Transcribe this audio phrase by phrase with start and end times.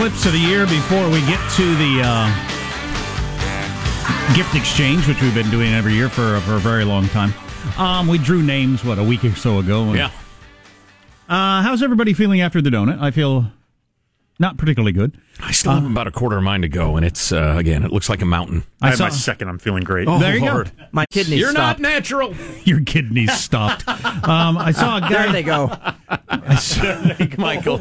[0.00, 2.26] clips of the year before we get to the uh,
[4.34, 7.34] gift exchange, which we've been doing every year for, for a very long time.
[7.76, 9.88] Um, we drew names, what, a week or so ago.
[9.88, 10.10] and- Yeah.
[11.28, 12.98] Uh, how's everybody feeling after the donut?
[12.98, 13.52] I feel
[14.38, 15.18] not particularly good.
[15.42, 17.92] I still have about a quarter of mine to go, and it's uh, again, it
[17.92, 18.62] looks like a mountain.
[18.82, 19.48] I, I have saw my second.
[19.48, 20.08] I'm feeling great.
[20.08, 20.70] Oh, There you Lord.
[20.76, 20.84] go.
[20.92, 21.80] My kidneys You're stopped.
[21.80, 22.34] not natural.
[22.64, 23.86] Your kidneys stopped.
[23.88, 25.08] um, I saw a guy.
[25.08, 25.70] there they go.
[26.28, 27.80] I saw, Michael.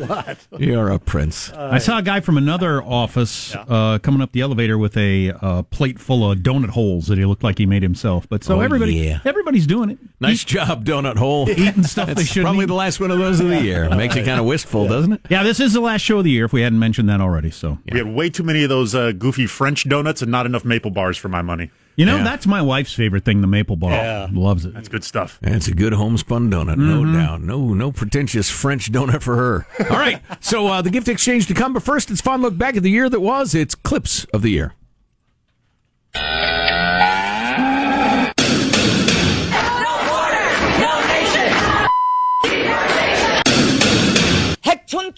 [0.57, 1.51] You're a prince.
[1.53, 5.63] I saw a guy from another office uh, coming up the elevator with a uh,
[5.63, 8.27] plate full of donut holes that he looked like he made himself.
[8.29, 9.19] But so Oh, everybody, yeah.
[9.25, 9.97] everybody's doing it.
[10.19, 11.49] nice job, donut hole.
[11.49, 12.67] Eating stuff they That's shouldn't probably eat.
[12.67, 13.89] the last one of those of the year.
[13.89, 15.21] Makes you kind of wistful, doesn't it?
[15.29, 16.45] Yeah, this is the last show of the year.
[16.45, 19.11] If we hadn't mentioned that already, so We had way too many of those uh,
[19.11, 21.69] goofy French donuts and not enough maple bars for my money.
[21.95, 22.23] you know Yeah.
[22.23, 23.41] that's my wife's favorite thing.
[23.41, 24.27] The maple bar, Yeah.
[24.31, 24.73] loves it.
[24.73, 25.37] That's good stuff.
[25.41, 27.41] It's a good homespun donut, no doubt.
[27.41, 29.67] No, no pretentious French donut for her.
[29.89, 32.75] All right, so uh, the gift exchange to come, but first, it's fun look back
[32.77, 33.53] at the year that was.
[33.55, 34.73] It's clips of the year.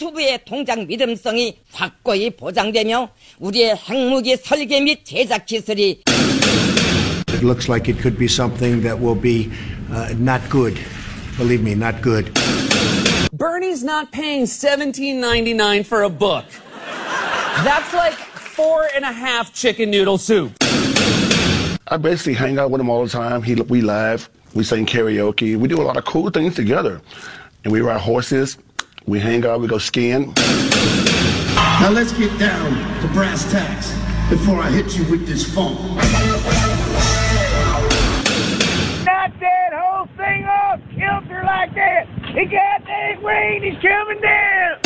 [0.01, 6.03] 핵촌투부의 통장 믿음성이 확고히 보장되며 우리의 핵무기 설계 및 제작 기술이
[7.29, 9.51] It looks like it could be something that will be
[9.91, 10.81] uh, not good.
[11.37, 12.33] Believe me, not good.
[13.33, 16.47] Bernie's not paying $17.99 for a book.
[17.63, 20.57] That's like four and a half chicken noodle soup.
[21.89, 23.43] I basically hang out with him all the time.
[23.43, 27.03] He, we laugh, we sing karaoke, we do a lot of cool things together.
[27.65, 28.57] And we ride horses,
[29.06, 30.34] we hang out, we go skiing.
[31.56, 33.92] Now let's get down to brass tacks
[34.30, 35.96] before I hit you with this phone.
[39.06, 42.08] Not that whole thing off kilter like that.
[42.34, 44.80] He got that rain, he's coming down.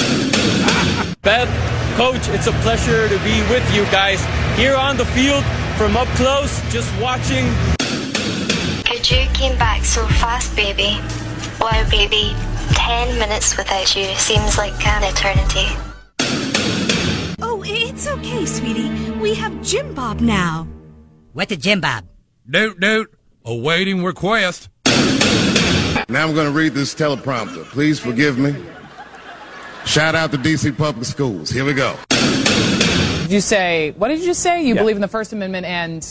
[1.22, 1.50] Beth,
[1.98, 4.24] Coach, it's a pleasure to be with you guys
[4.58, 5.44] here on the field
[5.78, 7.46] from up close, just watching.
[8.86, 11.00] Could you came back so fast, baby?
[11.60, 12.36] Wow, baby.
[12.86, 15.66] Ten minutes without you seems like an eternity.
[17.42, 18.90] Oh, it's okay, sweetie.
[19.14, 20.68] We have Jim Bob now.
[21.34, 22.06] What's the Jim Bob?
[22.46, 23.10] Note, note,
[23.44, 24.70] awaiting request.
[26.08, 27.64] Now I'm going to read this teleprompter.
[27.66, 28.54] Please forgive me.
[29.86, 31.50] Shout out to DC Public Schools.
[31.50, 31.96] Here we go.
[32.10, 34.62] Did you say, what did you say?
[34.64, 34.82] You Yeah.
[34.82, 36.08] believe in the First Amendment and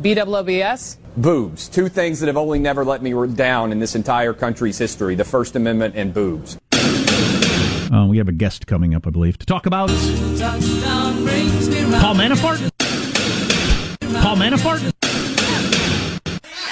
[0.00, 0.96] BWOBS?
[1.16, 1.68] Boobs.
[1.68, 5.24] Two things that have only never let me down in this entire country's history the
[5.24, 6.58] First Amendment and boobs.
[6.72, 9.96] Uh, we have a guest coming up, I believe, to talk about Paul
[12.14, 12.70] Manafort.
[14.20, 14.92] Paul Manafort.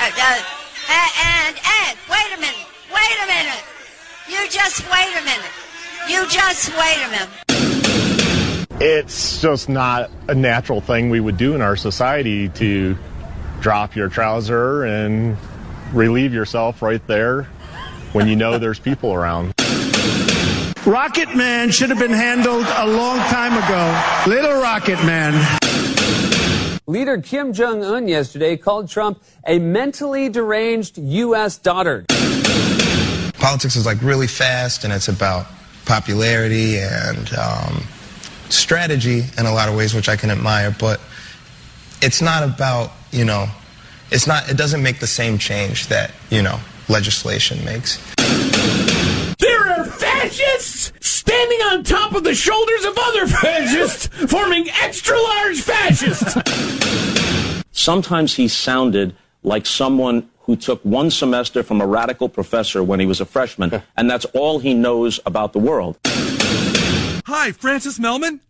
[0.04, 3.62] Uh, and, and, wait a minute, wait a minute.
[4.28, 5.52] You just wait a minute.
[6.08, 7.28] You just wait a minute.
[8.80, 12.96] It's just not a natural thing we would do in our society to
[13.62, 15.38] drop your trouser and
[15.92, 17.44] relieve yourself right there
[18.12, 19.54] when you know there's people around.
[20.84, 24.30] Rocket Man should have been handled a long time ago.
[24.30, 25.32] Little Rocket Man.
[26.88, 31.56] Leader Kim Jong un yesterday called Trump a mentally deranged U.S.
[31.56, 32.06] dotard.
[33.34, 35.46] Politics is like really fast and it's about
[35.84, 37.82] popularity and um,
[38.48, 41.00] strategy in a lot of ways, which I can admire, but
[42.02, 43.46] it's not about, you know,
[44.10, 46.58] it's not, it doesn't make the same change that, you know,
[46.88, 47.96] legislation makes.
[49.38, 55.60] There are fascists standing on top of the shoulders of other fascists, forming extra large
[55.60, 56.36] fascists.
[57.70, 59.14] Sometimes he sounded
[59.44, 63.80] like someone who took one semester from a radical professor when he was a freshman,
[63.96, 65.98] and that's all he knows about the world.
[67.26, 68.40] Hi, Francis Melman.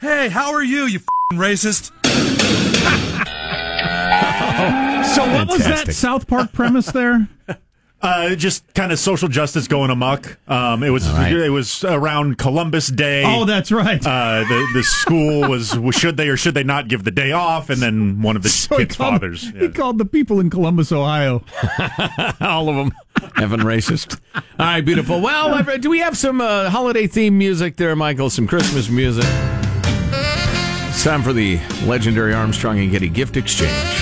[0.00, 1.92] Hey, how are you, you fing racist?
[5.14, 5.94] So what was that Fantastic.
[5.94, 7.28] South Park premise there?
[8.02, 10.38] Uh, just kind of social justice going amok.
[10.48, 11.30] Um, it was right.
[11.34, 13.24] it was around Columbus Day.
[13.26, 14.00] Oh, that's right.
[14.02, 17.68] Uh, the the school was should they or should they not give the day off?
[17.68, 19.50] And then one of the So he kids' called- fathers.
[19.50, 21.44] He called the people in Columbus, Ohio.
[22.40, 22.90] All of them.
[23.36, 24.18] Evan racist.
[24.34, 25.20] All right, beautiful.
[25.20, 28.30] Well, do we have some uh, holiday theme music there, Michael?
[28.30, 29.26] Some Christmas music.
[30.88, 33.99] It's time for the legendary Armstrong and Getty gift exchange.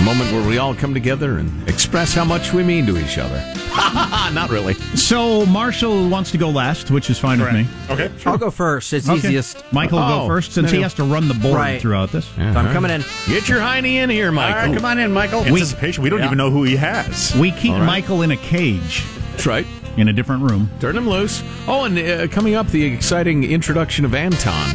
[0.00, 3.18] A moment where we all come together and express how much we mean to each
[3.18, 3.36] other.
[4.32, 4.72] Not really.
[4.96, 7.66] So Marshall wants to go last, which is fine with me.
[7.90, 8.94] Okay, I'll go first.
[8.94, 9.18] It's Okay.
[9.18, 9.62] easiest.
[9.74, 11.80] Michael will Oh, go first since he has to run the board Right.
[11.82, 12.24] throughout this.
[12.34, 13.04] So I'm coming in.
[13.28, 14.58] Get your hiney in here, Michael.
[14.60, 15.42] All right, come on in, Michael.
[15.42, 16.02] We- Anticipation.
[16.02, 17.34] We don't even know who he has.
[17.36, 17.86] We keep All right.
[17.86, 19.04] Michael in a cage.
[19.32, 19.66] That's right.
[19.98, 20.70] in a different room.
[20.80, 21.42] Turn him loose.
[21.68, 24.74] Oh, and uh, coming up, the exciting introduction of Anton,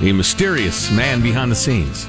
[0.00, 2.06] the mysterious man behind the scenes.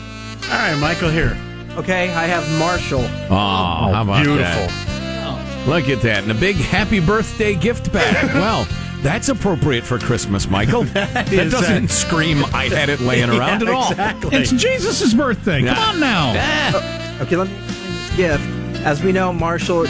[0.51, 1.38] All right, Michael here.
[1.77, 3.04] Okay, I have Marshall.
[3.30, 4.44] Oh, how about beautiful.
[4.45, 5.66] that?
[5.68, 6.24] Look at that.
[6.24, 8.25] And a big happy birthday gift bag.
[8.36, 8.68] well,
[9.01, 10.83] that's appropriate for Christmas, Michael.
[10.94, 13.92] that, is, uh, doesn't scream I had it laying around Yeah, at all.
[13.92, 14.38] exactly.
[14.38, 15.62] It's Jesus' birthday.
[15.63, 15.74] Yeah.
[15.75, 17.19] Come on now.
[17.22, 18.44] Okay, let me explain this gift.
[18.86, 19.81] As we know, Marshall,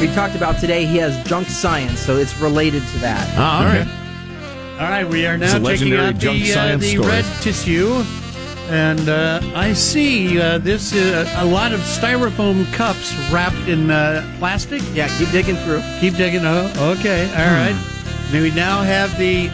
[0.00, 3.28] we talked about today, he has junk science, so it's related to that.
[3.36, 3.90] Ah, okay.
[4.74, 8.02] All right, we are now taking legendary out junk the, uh, the red tissue.
[8.70, 14.24] And uh, I see uh, this uh, a lot of styrofoam cups wrapped in uh,
[14.38, 14.82] plastic.
[14.94, 15.82] Yeah, keep digging through.
[16.00, 16.42] Keep digging.
[16.44, 17.28] Oh, okay.
[17.30, 17.74] All right.
[17.74, 18.32] Hmm.
[18.32, 19.46] Then we now have the.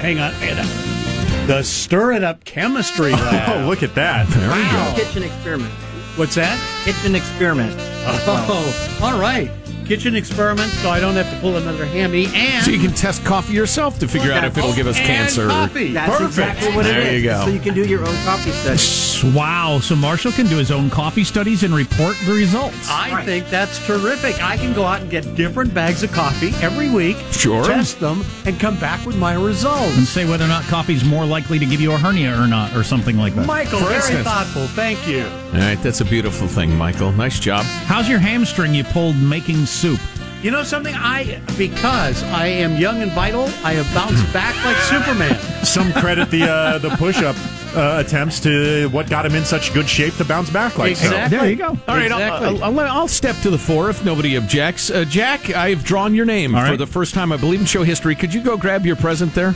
[0.00, 0.32] Hang on.
[0.34, 1.46] hang on.
[1.48, 3.64] The stir it up chemistry lab.
[3.64, 4.28] Oh, look at that.
[4.28, 4.94] Wow.
[4.96, 5.72] Kitchen experiment.
[6.16, 6.56] What's that?
[6.84, 7.74] Kitchen experiment.
[8.04, 9.50] Oh, all right.
[9.92, 12.24] Kitchen experiment, so I don't have to pull another hammy.
[12.32, 15.48] And So you can test coffee yourself to figure out if it'll give us cancer.
[15.48, 15.92] coffee.
[15.92, 16.28] That's Perfect.
[16.30, 17.04] exactly what it is.
[17.04, 17.44] There you go.
[17.44, 18.78] So you can do your own coffee study.
[19.22, 19.78] Wow.
[19.80, 22.88] So Marshall can do his own coffee studies and report the results.
[22.90, 24.42] I think that's terrific.
[24.42, 27.64] I can go out and get different bags of coffee every week, Sure.
[27.64, 29.96] test them, and come back with my results.
[29.96, 32.74] and say whether or not coffee's more likely to give you a hernia or not,
[32.76, 33.46] or something like that.
[33.46, 34.24] Michael, For very instance.
[34.24, 34.66] thoughtful.
[34.68, 35.24] Thank you.
[35.24, 37.12] All right, that's a beautiful thing, Michael.
[37.12, 37.64] Nice job.
[37.86, 40.00] How's your hamstring you pulled making soup?
[40.42, 40.94] You know something?
[40.96, 45.38] I because I am young and vital, I have bounced back like Superman.
[45.64, 47.36] Some credit the uh, the push up
[47.76, 51.06] uh, attempts to what got him in such good shape to bounce back like so.
[51.06, 51.38] Exactly.
[51.38, 51.68] There you go.
[51.68, 52.48] All right, Exactly.
[52.48, 54.90] I'll, I'll, I'll, I'll step to the fore if nobody objects.
[54.90, 56.78] Uh, Jack, I've drawn your name All for right.
[56.78, 58.14] the first time, I believe, in show history.
[58.16, 59.54] Could you go grab your present there?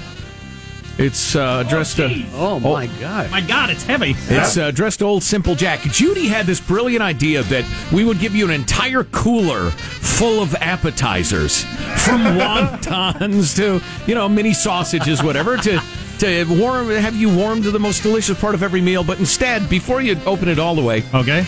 [0.99, 2.25] It's uh, addressed to.
[2.35, 3.31] Oh my God!
[3.31, 4.15] My God, it's heavy.
[4.29, 5.81] It's uh, addressed to old Simple Jack.
[5.81, 10.55] Judy had this brilliant idea that we would give you an entire cooler full of
[10.55, 11.65] appetizers,
[12.05, 15.83] from wontons to you know mini sausages, whatever, to
[16.19, 19.05] to warm have you warm to the most delicious part of every meal.
[19.05, 21.45] But instead, before you open it all the way, Okay.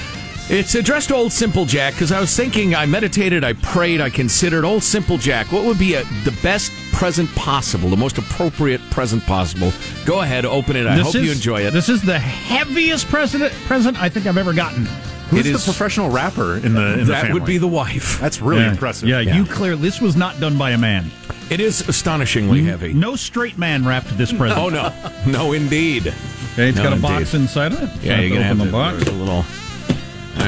[0.51, 4.09] It's addressed to old Simple Jack because I was thinking, I meditated, I prayed, I
[4.11, 5.53] considered old Simple Jack.
[5.53, 9.73] What would be a, the best present possible, the most appropriate present possible?
[10.07, 10.87] Go ahead, open it.
[10.87, 11.73] I This hope is, you enjoy it.
[11.73, 14.87] This is the heaviest present present I think I've ever gotten.
[15.29, 18.19] Who's It the is- professional rapper in the in the that would be the wife.
[18.19, 18.71] That's really yeah.
[18.71, 19.07] impressive.
[19.11, 19.77] Yeah, you clear.
[19.77, 21.11] This was not done by a man.
[21.51, 22.95] It is astonishingly heavy.
[22.95, 24.59] No straight man wrapped this present.
[24.59, 24.91] Oh no,
[25.31, 26.07] no, indeed.
[26.55, 27.03] Okay, it's No, got a indeed.
[27.03, 28.03] box inside of it.
[28.03, 29.07] Yeah, you're gonna have open to the box.
[29.07, 29.45] a little.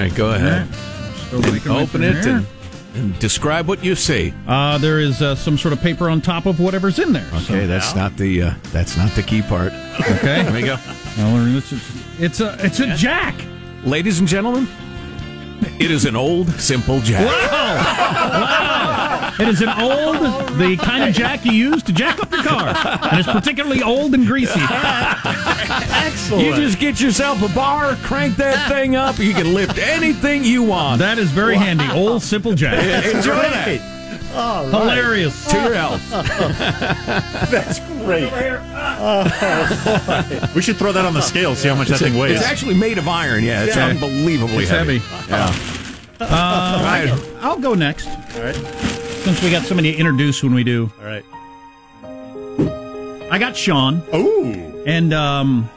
[0.01, 0.67] All right, go ahead.
[1.69, 2.47] Open it and,
[2.95, 4.33] and describe what you see.
[4.49, 7.29] Uh, there is uh, some sort of paper on top of whatever's in there.
[7.35, 9.75] Okay, that's not the uh, that's not the key part.
[10.01, 10.43] Okay.
[10.45, 10.79] There we go.
[12.19, 13.35] It's a it's a jack.
[13.85, 14.67] Ladies and gentlemen,
[15.79, 17.27] it is an old simple jack.
[17.27, 17.77] Wow!
[18.31, 19.35] Wow.
[19.39, 20.17] It is an old,
[20.59, 22.75] the kind of jack you use to jack up your car,
[23.11, 24.61] and it's particularly old and greasy.
[25.69, 26.47] Excellent.
[26.47, 29.19] You just get yourself a bar, crank that thing up.
[29.19, 30.99] You can lift anything you want.
[31.01, 31.85] That is very handy.
[31.93, 32.75] Old simple jack.
[33.15, 33.81] Enjoy that.
[34.35, 34.73] All right.
[34.73, 35.45] Hilarious.
[35.49, 36.09] To your health.
[37.51, 38.31] That's great.
[40.55, 42.37] we should throw that on the scale, see how much that thing weighs.
[42.39, 43.43] It's actually made of iron.
[43.45, 43.87] Yeah, it's Yeah.
[43.89, 44.99] unbelievably It's heavy.
[44.99, 45.31] heavy.
[45.31, 45.55] Yeah.
[46.21, 47.11] Uh, Right.
[47.41, 48.07] I'll go next.
[48.07, 48.55] All right.
[49.25, 50.91] Since we got somebody to introduce when we do.
[51.01, 51.25] All right.
[53.33, 54.03] I got Sean.
[54.13, 54.70] Oh.
[54.87, 55.69] And um,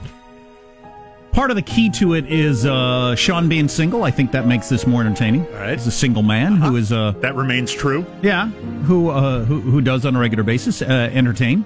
[1.32, 4.04] part of the key to it is uh, Sean being single.
[4.04, 5.46] I think that makes this more entertaining.
[5.48, 5.78] All right.
[5.78, 8.06] He's a single man who is, uh, That remains true.
[8.22, 8.48] yeah,
[8.88, 11.66] who, uh, who who does on a regular basis uh, entertain.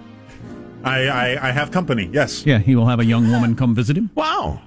[0.83, 2.09] I, I I have company.
[2.13, 2.45] Yes.
[2.45, 4.09] Yeah, he will have a young woman come visit him.
[4.15, 4.61] Wow.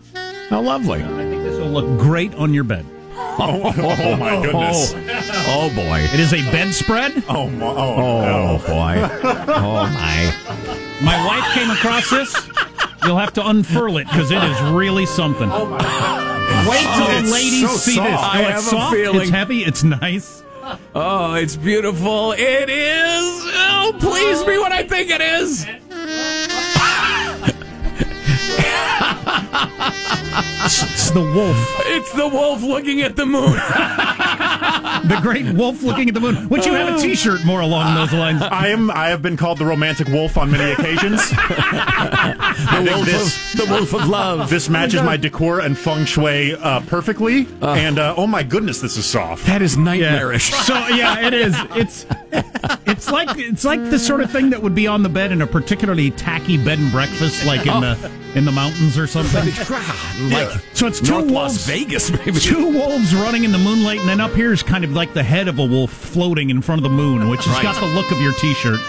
[0.50, 1.02] How lovely.
[1.02, 2.84] I think this will look great on your bed.
[3.42, 4.92] Oh, oh my goodness.
[5.48, 5.98] Oh, boy.
[6.12, 7.22] It is a bedspread.
[7.28, 8.58] Oh, my, oh, Oh, no.
[8.66, 9.08] boy.
[9.54, 11.00] Oh, my.
[11.00, 12.34] My wife came across this.
[13.04, 15.48] You'll have to unfurl it because it is really something.
[15.52, 15.64] Oh
[16.68, 18.10] Wait till Oh, the ladies so see soft.
[18.10, 18.20] this.
[18.20, 18.94] I Oh, have it's a soft.
[18.94, 19.64] feeling- It's heavy.
[19.64, 20.42] It's nice.
[20.94, 22.32] Oh, it's beautiful.
[22.32, 23.24] It is.
[23.56, 25.66] Oh, please be what I think it is.
[30.64, 31.56] It's the wolf.
[31.86, 33.58] It's the wolf looking at the moon.
[35.02, 36.48] The great wolf looking at the moon.
[36.48, 38.42] Would you have a T-shirt more along those lines?
[38.42, 38.90] I am.
[38.90, 41.20] I have been called the romantic wolf on many occasions.
[41.32, 44.50] I think wolf this of, the wolf of love.
[44.50, 47.46] this matches my decor and feng shui uh, perfectly.
[47.62, 49.46] and uh, oh my goodness, this is soft.
[49.46, 50.50] That is nightmarish.
[50.52, 51.54] So yeah, it is.
[51.74, 52.06] It's
[52.86, 55.42] it's like it's like the sort of thing that would be on the bed in
[55.42, 59.44] a particularly tacky bed and breakfast, like in the in the mountains or something.
[60.30, 62.32] like so it's two North wolves, Las Vegas, maybe.
[62.38, 65.22] Two wolves running in the moonlight, and then up here is kind of like the
[65.22, 67.62] head of a wolf floating in front of the moon, which has Right.
[67.62, 68.80] got the look of your T-shirt.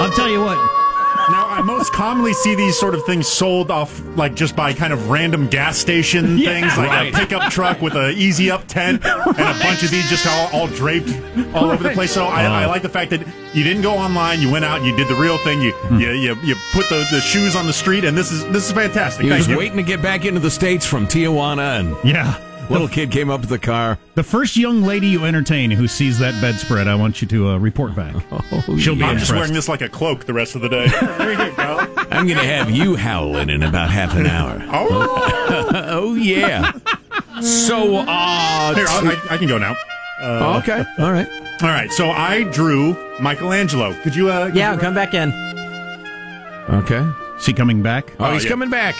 [0.00, 0.81] I'll tell you what.
[1.30, 4.92] Now, I most commonly see these sort of things sold off, like just by kind
[4.92, 6.50] of random gas station Yeah.
[6.60, 7.14] things, like Right.
[7.14, 10.48] a pickup truck with a easy up tent and a bunch of these just all,
[10.52, 11.10] all draped
[11.54, 12.12] all over the place.
[12.12, 12.68] So I, I uh-huh.
[12.68, 13.20] like the fact that
[13.54, 15.60] you didn't go online, you went out, and you did the real thing.
[15.60, 16.00] You hmm.
[16.00, 18.72] you, you, you put the, the shoes on the street, and this is this is
[18.72, 19.24] fantastic.
[19.24, 19.58] He Thank was you.
[19.58, 22.36] waiting to get back into the states from Tijuana, and Yeah.
[22.72, 23.98] Little kid came up to the car.
[24.14, 27.58] The first young lady you entertain who sees that bedspread, I want you to uh,
[27.58, 28.14] report back.
[28.78, 30.86] She'll be I'm just wearing this like a cloak the rest of the day.
[31.18, 31.78] there you go.
[32.10, 34.60] I'm going to have you howling in about half an hour.
[34.74, 36.72] Oh, oh yeah.
[37.42, 39.72] So, uh, Here, I'll, I, I can go now.
[39.72, 39.74] Uh,
[40.54, 40.84] Oh, okay.
[40.98, 41.28] All right.
[41.62, 41.90] All right.
[41.92, 43.92] So I drew Michelangelo.
[44.02, 44.30] Could you?
[44.30, 45.32] Uh, could Yeah, you- come back in.
[46.70, 47.06] Okay.
[47.36, 48.12] Is he coming back?
[48.20, 48.50] Oh, he's yeah.
[48.50, 48.94] coming back.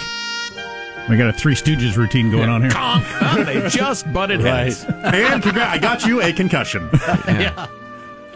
[1.09, 2.71] We got a Three Stooges routine going on here.
[2.71, 3.05] Conk.
[3.21, 4.85] Oh, they just butted heads.
[4.85, 6.89] and congra- I got you a concussion.
[7.29, 7.67] Yeah.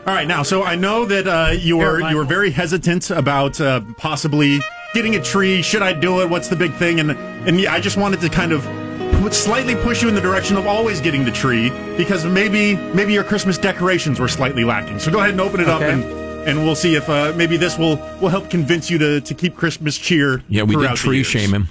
[0.06, 3.60] All right, now, so I know that uh, you were you were very hesitant about
[3.60, 4.60] uh, possibly
[4.94, 5.62] getting a tree.
[5.62, 6.30] Should I do it?
[6.30, 7.00] What's the big thing?
[7.00, 8.62] And and I just wanted to kind of
[9.20, 13.12] put, slightly push you in the direction of always getting the tree because maybe maybe
[13.12, 15.00] your Christmas decorations were slightly lacking.
[15.00, 15.92] So go ahead and open it up Okay.
[15.92, 16.26] and.
[16.46, 19.56] And we'll see if uh, maybe this will, will help convince you to, to keep
[19.56, 20.44] Christmas cheer.
[20.48, 21.26] Yeah, we did throughout the tree years.
[21.26, 21.68] shame him.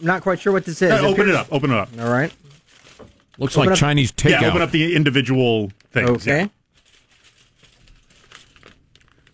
[0.00, 0.90] I'm not quite sure what this is.
[0.90, 1.48] Uh, open it up.
[1.52, 1.88] Open it up.
[2.00, 2.32] All right.
[3.38, 4.40] Looks Open like up- Chinese takeout.
[4.42, 6.10] Yeah, open up the individual things.
[6.10, 6.50] Okay.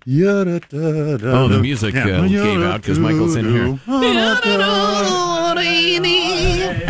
[0.06, 0.58] Yeah.
[0.72, 3.78] Oh, the music uh, gave out because Michael's in here.
[3.86, 4.60] Unwrapping
[6.02, 6.84] music.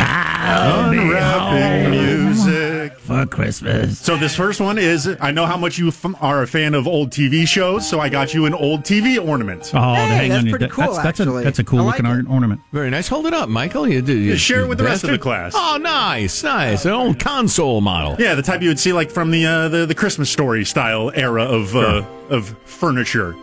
[3.05, 3.99] For Christmas.
[3.99, 6.87] So this first one is I know how much you f- are a fan of
[6.87, 9.69] old TV shows, so I got you an old TV ornament.
[9.75, 10.49] Oh, Hey, hang that's on.
[10.49, 12.27] pretty That- cool, That's, that's, a, that's a cool like looking it.
[12.27, 12.61] ornament.
[12.71, 13.07] Very nice.
[13.07, 13.87] Hold it up, Michael.
[13.87, 15.53] You, you, Yeah, share it with the rest of the class.
[15.55, 16.85] Oh, nice, nice.
[16.85, 18.15] An old console model.
[18.17, 21.11] Yeah, the type you would see like from the uh, the, the Christmas story style
[21.13, 23.35] era of uh, of furniture.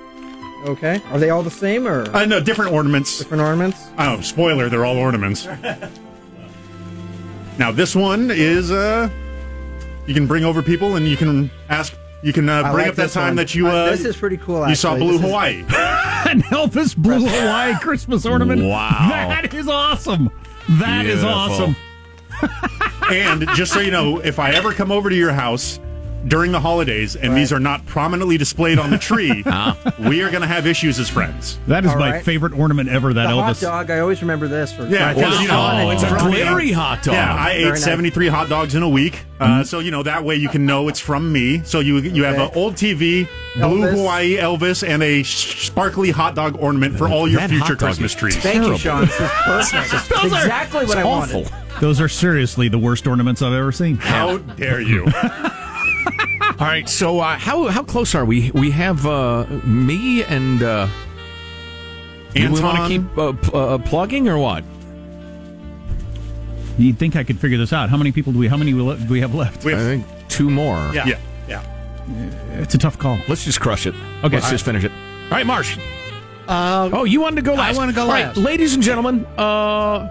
[0.67, 1.01] Okay.
[1.13, 3.19] Are they all the same or Uh, no, different ornaments.
[3.19, 3.79] different ornaments?
[3.99, 5.47] Oh, spoiler, they're all ornaments.
[7.59, 9.09] now this one is uh
[10.07, 12.95] you can bring over people and you can ask you can uh, bring like up
[12.97, 13.37] that this time one.
[13.37, 14.69] that you uh, this is pretty cool.
[14.69, 14.97] you saw.
[14.97, 15.59] Blue This is- Hawaii.
[16.31, 18.63] An Elvis Blue Hawaii Christmas ornament.
[18.65, 18.89] Wow.
[19.29, 20.31] That is awesome.
[20.69, 21.29] That is Beautiful.
[21.31, 21.77] awesome.
[23.11, 25.81] and just so you know, if I ever come over to your house
[26.29, 29.43] during the holidays and these are not prominently displayed on the tree,
[29.99, 31.59] we are going to have issues as friends.
[31.67, 32.25] That is All my right.
[32.25, 33.13] favorite ornament ever.
[33.13, 33.61] That The hot Elvis.
[33.63, 33.91] dog.
[33.91, 34.73] I always remember this.
[34.73, 37.15] For Yeah, for- because you know Oh, it's a from the- glittery hot dog.
[37.15, 37.85] Yeah, I Very ate nice.
[37.85, 39.21] 73 hot dogs in a week.
[39.41, 41.63] Uh, so, you know, that way you can know it's from me.
[41.65, 43.27] So you you have an old TV,
[43.57, 43.91] Blue Elvis.
[43.93, 48.37] Hawaii Elvis, and a sparkly hot dog ornament for all your That future Christmas trees.
[48.37, 48.73] Thank Terrible.
[48.73, 49.01] you, Sean.
[49.07, 49.29] This is
[49.73, 50.13] perfect.
[50.25, 51.43] It's exactly what I awful.
[51.43, 51.81] wanted.
[51.81, 53.97] Those are seriously the worst ornaments I've ever seen.
[53.97, 55.07] How dare you?
[56.63, 56.89] All right.
[56.89, 58.53] So uh, how how close are we?
[58.53, 60.87] We have uh, me and uh,
[62.35, 64.63] do we want to keep uh, p- uh, plugging or what?
[66.79, 67.91] You'd think I could figure this out.
[67.91, 68.47] How many people do we?
[68.47, 69.65] How many will- do we have left?
[69.65, 70.77] We I have- think two more.
[70.95, 72.61] yeah, yeah, yeah.
[72.63, 73.19] It's a tough call.
[73.29, 73.95] Let's just crush it.
[74.23, 74.37] Okay.
[74.37, 74.93] Let's just finish it.
[74.93, 75.77] All right, Marsh.
[76.47, 77.75] Uh, Oh, you wanted to go last.
[77.75, 78.37] I wanna go All right, last.
[78.37, 79.27] ladies and gentlemen.
[79.37, 80.09] Uh,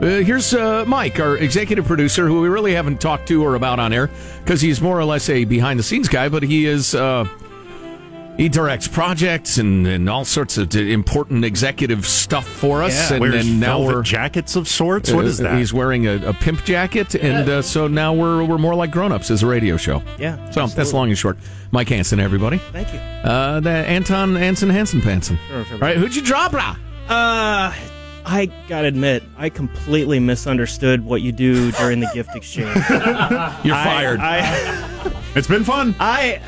[0.00, 3.78] uh, here's uh, Mike, our executive producer, who we really haven't talked to or about
[3.78, 4.10] on air
[4.44, 6.94] because he's more or less a behind the scenes guy, but he is.
[6.94, 7.26] Uh,
[8.36, 13.10] he directs projects and, and all sorts of important executive stuff for us.
[13.10, 15.10] and, Wears and now velvet we're jackets of sorts.
[15.10, 15.58] What is uh, that?
[15.58, 19.10] He's wearing a, a pimp jacket, and uh, so now we're we're more like grown
[19.10, 20.02] ups as a radio show.
[20.18, 21.38] Yeah, So that's long and short.
[21.70, 22.58] Mike Hansen, everybody.
[22.58, 22.98] Thank you.
[22.98, 25.38] Uh, the Anton Anson Hansen Panson.
[25.48, 25.74] Sure, sure.
[25.76, 26.76] All right, who'd you draw, brah?
[27.08, 27.72] Uh,
[28.28, 32.74] I gotta admit, I completely misunderstood what you do during the gift exchange.
[32.90, 34.18] You're I- fired.
[34.20, 35.94] I, it's been fun.
[36.00, 36.42] I,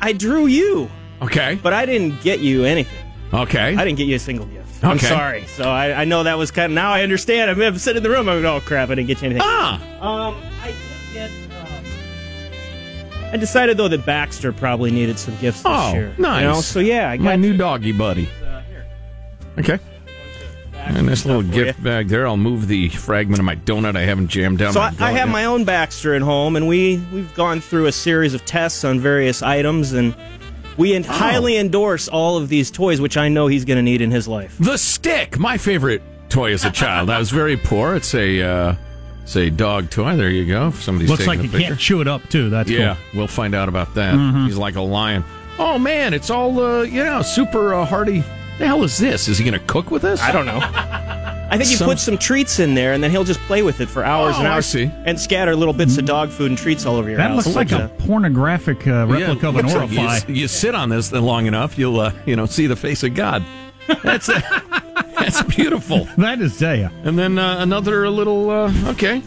[0.00, 0.90] I drew you,
[1.22, 1.58] okay.
[1.62, 2.98] but I didn't get you anything.
[3.32, 3.76] Okay.
[3.76, 4.84] I didn't get you a single gift.
[4.84, 5.44] I'm sorry.
[5.46, 7.50] So I, I know that was kind of now I understand.
[7.52, 8.28] I'm, I'm sitting in the room.
[8.28, 9.42] I'm like, oh crap, I didn't get you anything.
[9.44, 9.80] Ah.
[10.00, 10.74] Um, I
[11.12, 11.30] did get.
[11.56, 16.12] Um, I decided though that Baxter probably needed some gifts this Oh, year.
[16.18, 16.42] nice.
[16.42, 16.60] You know?
[16.60, 18.28] So yeah, I got My new doggy buddy.
[18.44, 18.62] uh.
[19.60, 19.78] Okay.
[20.84, 22.26] And this little stuff for gift bag there.
[22.26, 25.12] I'll move the fragment of my donut I haven't jammed down So my I, I
[25.12, 25.32] have yet.
[25.32, 28.98] my own Baxter at home, and we we've gone through a series of tests on
[29.00, 30.14] various items, and
[30.76, 31.02] we Oh.
[31.02, 34.26] highly endorse all of these toys, which I know he's going to need in his
[34.26, 34.56] life.
[34.58, 37.10] The stick, my favorite toy as a child.
[37.10, 37.94] I was very poor.
[37.94, 38.74] It's a uh,
[39.22, 40.16] it's a dog toy.
[40.16, 40.68] There you go.
[40.68, 41.68] If somebody's Looks like a you picture.
[41.68, 42.50] can't chew it up too.
[42.50, 43.18] That's yeah, cool.
[43.20, 44.14] we'll find out about that.
[44.14, 44.46] Mhm.
[44.46, 45.24] He's like a lion.
[45.58, 48.24] Oh man, it's all uh, you know, super uh, hardy.
[48.58, 49.28] The hell is this?
[49.28, 50.20] Is he going to cook with this?
[50.22, 50.60] I don't know.
[50.62, 53.80] I think you Some- put some treats in there, and then he'll just play with
[53.80, 54.90] it for hours Oh, and I hours, see.
[55.04, 57.28] and scatter little bits of dog food and treats all over your house.
[57.28, 57.54] That house.
[57.56, 60.34] looks like a pornographic uh, replica of an looks like you, orify.
[60.36, 63.44] you sit on this long enough, you'll uh, you know see the face of God.
[64.02, 64.40] That's uh,
[65.18, 66.06] that's beautiful.
[66.16, 66.90] That is Zaya.
[67.04, 69.22] And then uh, another little uh, okay.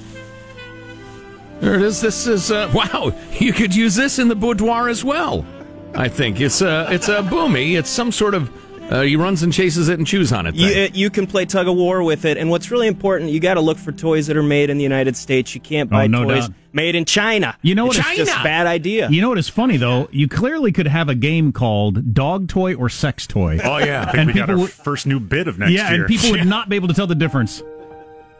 [1.60, 2.01] There it is.
[2.01, 3.12] This is uh, wow.
[3.34, 5.46] You could use this in the boudoir as well.
[5.94, 7.77] I think it's a it's a boomy.
[7.77, 8.50] It's some sort of
[8.89, 10.55] uh, he runs and chases it and chews on it.
[10.55, 10.91] You, thing.
[10.91, 13.55] uh, you can play tug of war with it, and what's really important, you got
[13.55, 15.55] to look for toys that are made in the United States.
[15.55, 16.55] You can't buy Oh, no toys doubt.
[16.73, 17.57] made in China.
[17.61, 17.97] You know what?
[17.97, 19.09] It's it's just a bad idea.
[19.09, 20.07] You know what is funny though?
[20.11, 23.59] You clearly could have a game called Dog Toy or Sex Toy.
[23.63, 25.71] Oh yeah, I think And we got people our would- first new bid of next
[25.71, 26.05] yeah, year.
[26.05, 27.63] and people would not be able to tell the difference.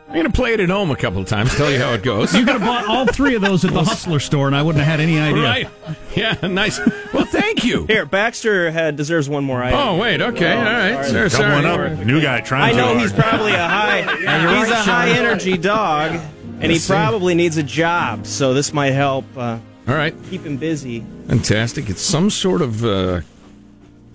[0.07, 1.55] I'm going to play it at home a couple of times.
[1.55, 2.31] Tell you how it goes.
[2.33, 4.83] You could have bought all three of those at the Hustler store, and I wouldn't
[4.83, 5.43] have had any idea.
[5.43, 5.67] Right?
[6.15, 6.47] Yeah.
[6.47, 6.79] Nice.
[7.12, 7.85] Well, thank you.
[7.88, 9.79] Here, Baxter had, deserves one more item.
[9.79, 10.21] Oh wait.
[10.21, 10.53] Okay.
[10.53, 11.03] All right.
[11.05, 11.91] Sir, Double one sorry.
[11.93, 12.00] up.
[12.05, 14.00] New guy trying I know too he's probably a high.
[14.19, 15.25] you're he's right, a high Sean.
[15.25, 16.12] energy dog,
[16.43, 16.93] and he Let's see.
[16.93, 18.27] probably needs a job.
[18.27, 19.57] So this might help uh,
[19.88, 20.13] All right.
[20.29, 21.03] keep him busy.
[21.27, 21.89] Fantastic.
[21.89, 23.21] It's some sort of uh,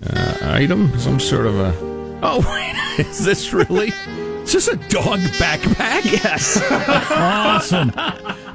[0.09, 1.73] uh, item, some sort of a.
[2.23, 2.39] Oh,
[2.97, 3.91] wait, is this really?
[4.43, 6.03] Is this a dog backpack?
[6.05, 6.61] Yes.
[7.11, 7.91] Awesome.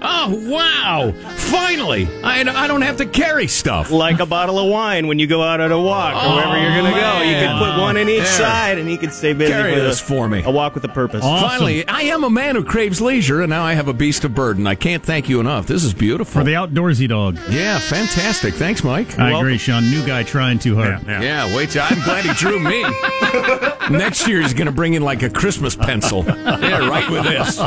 [0.02, 1.12] Oh, wow.
[1.36, 2.08] Finally.
[2.22, 3.90] I, I don't have to carry stuff.
[3.90, 6.80] Like a bottle of wine when you go out on a walk or wherever you're
[6.80, 7.18] going to go.
[7.22, 8.26] You can oh, put one in each There.
[8.26, 10.42] side, and he can stay busy Carry with this a, for me.
[10.44, 11.22] a walk with a purpose.
[11.22, 14.34] Finally, I am a man who craves leisure, and now I have a beast of
[14.34, 14.66] burden.
[14.66, 15.66] I can't thank you enough.
[15.66, 16.40] This is beautiful.
[16.40, 17.38] For the outdoorsy dog.
[17.50, 18.54] yeah, fantastic.
[18.54, 19.18] Thanks, Mike.
[19.18, 19.88] I agree, Sean.
[19.90, 21.02] New guy trying too hard.
[21.06, 21.46] Yeah, yeah.
[21.46, 22.84] Yeah, wait till I'm glad he drew me.
[23.90, 26.24] Next year he's going to bring in like a Christmas pencil.
[26.66, 27.58] Yeah, right with this.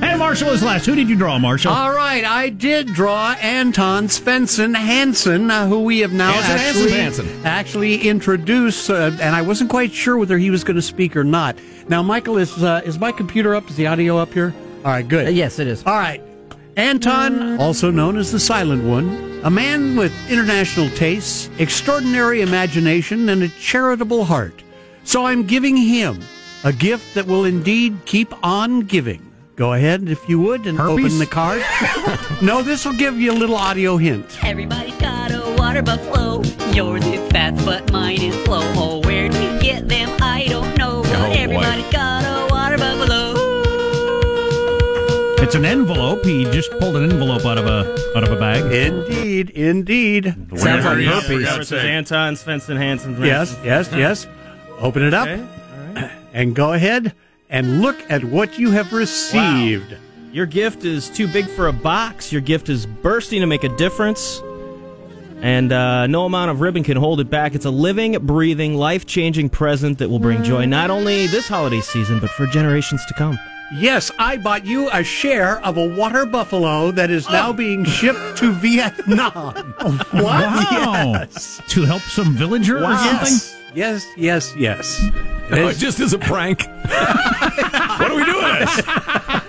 [0.00, 0.84] Hey, Marshall is last.
[0.86, 1.71] Who did you draw, Marshall?
[1.72, 6.92] All right, I did draw Anton Svensson Hansen, uh, who we have now Hansen, actually,
[6.92, 7.46] Hansen, Hansen.
[7.46, 11.24] actually introduced, uh, and I wasn't quite sure whether he was going to speak or
[11.24, 11.56] not.
[11.88, 13.70] Now, Michael, is uh, is my computer up?
[13.70, 14.52] Is the audio up here?
[14.84, 15.28] All right, good.
[15.28, 15.82] Uh, yes, it is.
[15.86, 16.20] All right.
[16.76, 23.42] Anton, also known as the Silent One, a man with international tastes, extraordinary imagination, and
[23.42, 24.62] a charitable heart.
[25.04, 26.20] So I'm giving him
[26.64, 29.31] a gift that will indeed keep on giving.
[29.56, 31.04] Go ahead, if you would, and Herpes?
[31.04, 31.62] open the card.
[32.42, 34.42] no, this will give you a little audio hint.
[34.42, 36.42] Everybody's got a water buffalo.
[36.72, 38.60] Yours is fast, but mine is slow.
[38.74, 40.08] Oh, where'd we get them?
[40.22, 41.00] I don't know.
[41.00, 41.34] Oh, but Oh, boy.
[41.38, 43.34] everybody's got a water buffalo.
[45.42, 46.24] It's an envelope.
[46.24, 48.72] He just pulled an envelope out of a out of a bag.
[48.72, 50.34] Indeed, indeed.
[50.56, 51.42] Sounds like Yeah, herpes.
[51.42, 53.20] yeah, This Anton Svensson Hansen.
[53.22, 54.26] Yes, yes, yes.
[54.78, 55.42] Open it up Okay.
[55.42, 56.10] All right.
[56.32, 57.12] and go ahead
[57.52, 59.96] and look at what you have received.
[60.32, 62.32] Your gift is too big for a box.
[62.32, 64.42] Your gift is bursting to make a difference.
[65.42, 67.54] And uh, no amount of ribbon can hold it back.
[67.54, 71.80] It's a living, breathing, life changing present that will bring joy not only this holiday
[71.80, 73.38] season, but for generations to come.
[73.74, 77.52] Yes, I bought you a share of a water buffalo that is now oh.
[77.54, 79.54] being shipped to Vietnam.
[79.80, 80.12] what?
[80.12, 81.12] Wow.
[81.22, 81.60] Yes.
[81.68, 83.32] To help some villager or something?
[83.32, 85.02] Yes, yes, yes, yes.
[85.50, 86.62] It Oh, is- just as a prank.
[86.86, 88.76] what are we doing this?
[88.82, 89.41] That's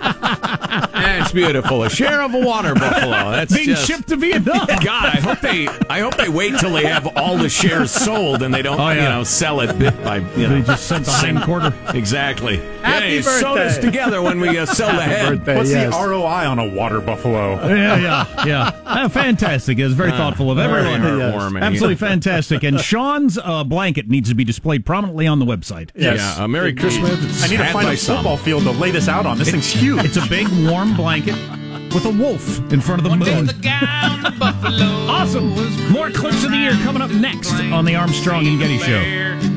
[1.34, 1.82] beautiful.
[1.82, 3.30] A share of a water buffalo.
[3.32, 4.66] That's Being just, shipped to Vietnam.
[4.68, 8.42] God, I hope they I hope they wait till they have all the shares sold
[8.42, 9.02] and they don't Oh, yeah.
[9.02, 11.74] you know sell it bit by you know They just sent the hind quarter.
[11.94, 12.56] exactly.
[12.82, 15.38] Happy hey, sew this together when we uh, sell the head.
[15.38, 15.94] birthday, What's yes.
[15.96, 17.54] the ROI on a water buffalo?
[17.66, 18.70] Yeah, yeah, yeah.
[18.84, 19.78] Uh, fantastic.
[19.78, 21.00] It's very thoughtful of Very everyone.
[21.32, 21.62] heartwarming.
[21.62, 22.62] Absolutely fantastic.
[22.62, 25.90] And Sean's uh, blanket needs to be displayed prominently on the website.
[25.94, 26.18] Yes.
[26.36, 27.42] Yeah, uh, Merry Christmas.
[27.42, 28.16] I need to find by a some.
[28.16, 29.38] football field to lay this out on.
[29.38, 30.04] This thing's huge.
[30.04, 33.48] It's a big, warm blanket with a wolf in front of the moon.
[35.08, 35.50] awesome.
[35.92, 39.53] More clips of the year coming up next on the Armstrong and Getty Show.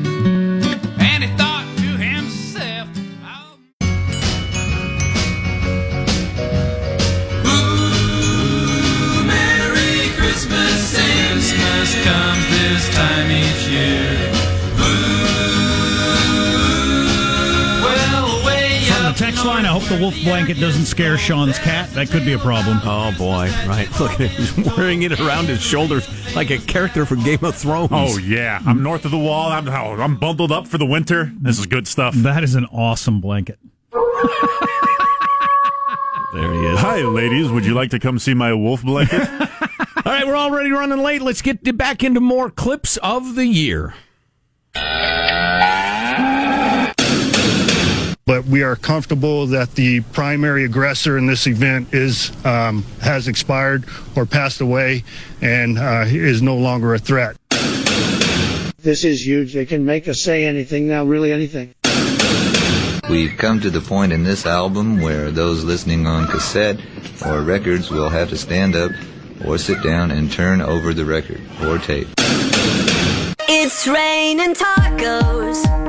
[19.78, 21.88] Hope the wolf blanket doesn't scare Sean's cat.
[21.90, 22.80] That could be a problem.
[22.82, 23.48] Oh boy!
[23.66, 24.28] Right, look at him.
[24.30, 27.90] He's wearing it around his shoulders like a character from Game of Thrones.
[27.92, 29.50] Oh yeah, I'm north of the wall.
[29.50, 31.30] I'm oh, I'm bundled up for the winter.
[31.40, 32.14] This is good stuff.
[32.14, 33.60] That is an awesome blanket.
[33.92, 34.02] there
[36.52, 36.80] he is.
[36.80, 37.48] Hi, ladies.
[37.50, 39.28] Would you like to come see my wolf blanket?
[39.30, 41.22] All right, we're already running late.
[41.22, 43.94] Let's get back into more clips of the year.
[48.28, 53.86] But we are comfortable that the primary aggressor in this event is um, has expired
[54.16, 55.02] or passed away
[55.40, 57.36] and uh, is no longer a threat.
[58.76, 59.54] This is huge.
[59.54, 61.74] They can make us say anything now, really anything.
[63.08, 66.78] We've come to the point in this album where those listening on cassette
[67.24, 68.92] or records will have to stand up
[69.46, 72.08] or sit down and turn over the record or tape.
[73.48, 75.87] It's raining tacos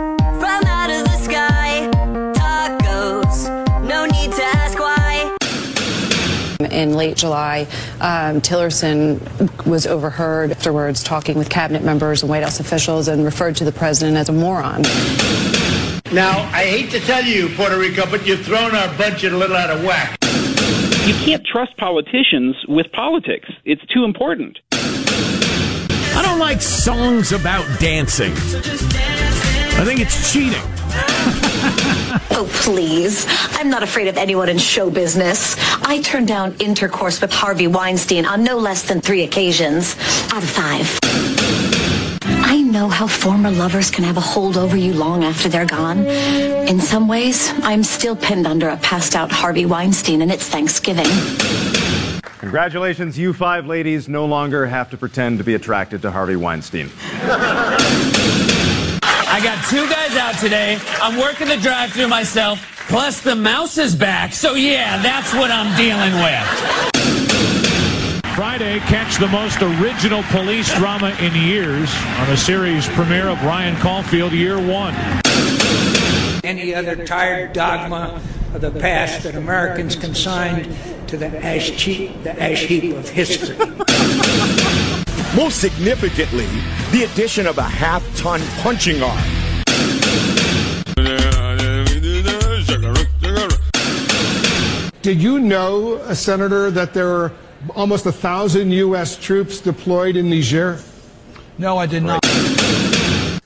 [6.72, 7.68] In late July,
[8.00, 9.20] um, Tillerson
[9.66, 13.72] was overheard afterwards talking with cabinet members and White House officials and referred to the
[13.72, 14.84] president as a moron.
[16.12, 19.56] Now, I hate to tell you, Puerto Rico, but you've thrown our budget a little
[19.56, 20.18] out of whack.
[21.06, 23.50] You can't trust politicians with politics.
[23.66, 24.60] It's too important.
[24.72, 28.34] I don't like songs about dancing.
[28.34, 31.36] I think it's cheating.
[32.32, 33.26] Oh, please.
[33.52, 35.56] I'm not afraid of anyone in show business.
[35.84, 39.96] I turned down intercourse with Harvey Weinstein on no less than three occasions
[40.32, 41.00] out of five.
[42.24, 46.06] I know how former lovers can have a hold over you long after they're gone.
[46.06, 51.08] In some ways, I'm still pinned under a passed out Harvey Weinstein, and it's Thanksgiving.
[52.40, 56.90] Congratulations, you five ladies no longer have to pretend to be attracted to Harvey Weinstein.
[59.40, 60.78] I got two guys out today.
[61.02, 62.60] I'm working the drive through myself.
[62.90, 64.34] Plus, the mouse is back.
[64.34, 66.44] So, yeah, that's what I'm dealing with.
[68.36, 73.78] Friday, catch the most original police drama in years on the series premiere of Ryan
[73.78, 74.94] Caulfield Year One.
[76.44, 78.22] Any other tired dogma
[78.54, 80.76] of the past that Americans consigned
[81.08, 83.56] to the ash, cheap, the ash heap of history.
[85.36, 86.48] Most significantly,
[86.92, 89.29] the addition of a half ton punching arm.
[95.02, 97.32] Did you know, uh, Senator, that there are
[97.74, 99.16] almost a thousand U.S.
[99.16, 100.82] troops deployed in Niger?
[101.58, 102.22] No, I did not.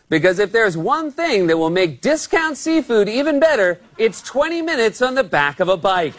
[0.09, 5.01] Because if there's one thing that will make discount seafood even better, it's 20 minutes
[5.03, 6.15] on the back of a bike.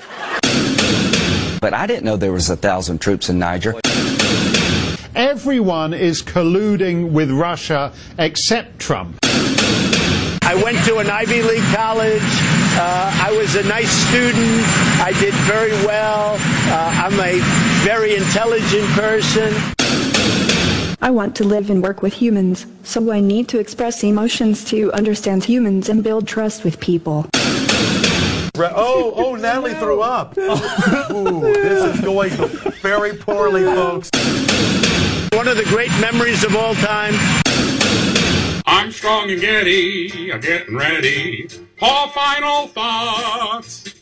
[1.60, 3.74] But I didn't know there was a thousand troops in Niger.
[5.16, 9.18] Everyone is colluding with Russia except Trump.
[10.46, 12.20] I went to an Ivy League college.
[12.76, 14.62] Uh, I was a nice student.
[15.00, 16.36] I did very well.
[16.70, 17.40] Uh, I'm a
[17.82, 19.54] very intelligent person.
[21.00, 24.92] I want to live and work with humans, so I need to express emotions to
[24.92, 27.26] understand humans and build trust with people.
[28.56, 30.36] Oh, oh, Natalie threw up.
[30.38, 32.30] Ooh, this is going
[32.82, 34.10] very poorly, folks.
[35.32, 37.14] One of the great memories of all time.
[38.66, 41.46] Armstrong and Getty are getting ready
[41.78, 43.94] for final thoughts.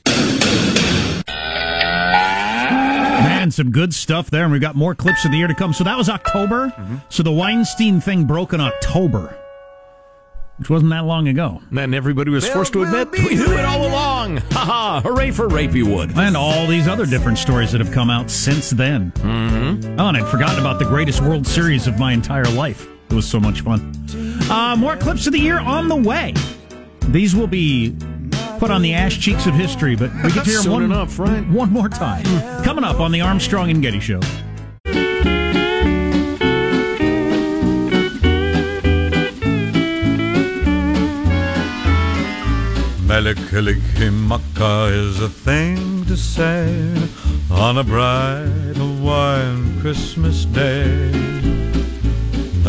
[3.24, 5.72] Man, some good stuff there, and we've got more clips of the year to come.
[5.72, 6.68] So that was October.
[6.68, 6.96] Mm-hmm.
[7.08, 9.36] So the Weinstein thing broke in October,
[10.58, 11.60] which wasn't that long ago.
[11.76, 14.12] And everybody was forced to admit we knew it all along.
[14.52, 15.00] Ha ha!
[15.00, 16.12] Hooray for Rapey Wood.
[16.16, 19.10] And all these other different stories that have come out since then.
[19.16, 19.98] Mm-hmm.
[19.98, 22.86] Oh, and I'd forgotten about the greatest World Series of my entire life.
[23.10, 23.92] It was so much fun.
[24.50, 26.34] Uh, more clips of the year on the way.
[27.08, 27.96] These will be
[28.58, 31.18] put on the ash cheeks of history, but we get to hear Soon one, enough,
[31.18, 31.46] right?
[31.48, 32.24] one more time.
[32.64, 34.20] Coming up on the Armstrong and Getty Show.
[43.06, 46.66] Mele Kalikimaka is a thing to say
[47.50, 51.10] on a bright Hawaiian Christmas day.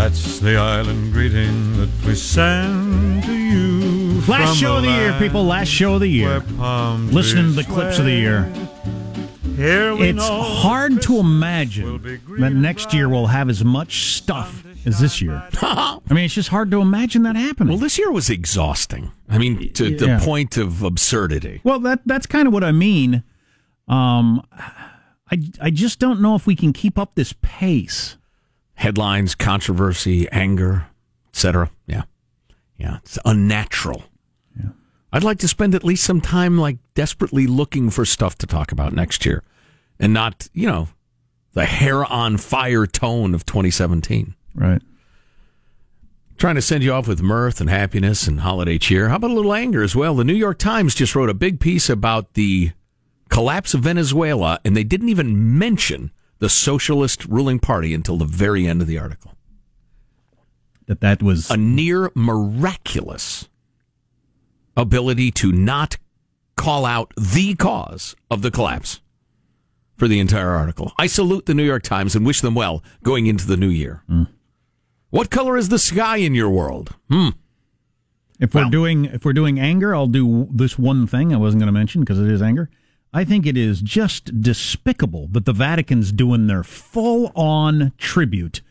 [0.03, 4.19] That's the island greeting that we send to you.
[4.27, 5.45] Last from show of the year, people.
[5.45, 6.39] Last show of the year.
[6.41, 8.43] Listening to the clips of the year.
[9.55, 12.01] Here we It's know hard to imagine
[12.37, 15.41] that next year we'll have as much stuff as this year.
[15.61, 17.69] I mean, it's just hard to imagine that happening.
[17.69, 19.13] Well, this year was exhausting.
[19.29, 20.17] I mean, to Yeah.
[20.17, 21.61] the point of absurdity.
[21.63, 23.23] Well, that that's kind of what I mean.
[23.87, 24.45] Um,
[25.31, 28.17] I I just don't know if we can keep up this pace.
[28.83, 30.87] Headlines, controversy, anger,
[31.31, 31.71] etc.
[31.87, 32.01] Yeah,
[32.75, 34.03] yeah, it's unnatural.
[34.59, 34.71] Yeah.
[35.13, 38.73] I'd like to spend at least some time like desperately looking for stuff to talk
[38.73, 39.41] about next year,
[40.01, 40.89] and not you know
[41.53, 44.35] the hair on fire tone of 2017.
[44.53, 44.81] Right.
[46.35, 49.07] Trying to send you off with mirth and happiness and holiday cheer.
[49.07, 50.13] How about a little anger as well?
[50.13, 52.71] The New York Times just wrote a big piece about the
[53.29, 56.11] collapse of Venezuela, and they didn't even mention
[56.43, 59.31] the socialist ruling party until the very end of the article.
[60.87, 63.47] That that was a near miraculous
[64.75, 65.95] ability to not
[66.57, 68.99] call out the cause of the collapse
[69.95, 70.91] for the entire article.
[70.99, 74.03] I salute the New York Times and wish them well going into the new year.
[75.11, 76.93] What color is the sky in your world?
[77.09, 77.29] Hmm.
[78.41, 81.73] If we're doing if we're doing anger, I'll do this one thing I wasn't going
[81.73, 82.69] to mention because it is anger.
[83.13, 88.61] I think it is just despicable that the Vatican's doing their full on tribute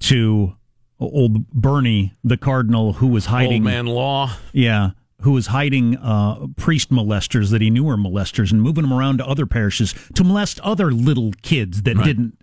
[0.00, 0.54] to
[0.98, 4.32] old Bernie, the cardinal who was hiding Old man law.
[4.52, 4.90] yeah,
[5.22, 9.18] who was hiding uh, priest molesters that he knew were molesters and moving them around
[9.18, 12.36] to other parishes to molest other little kids that didn't.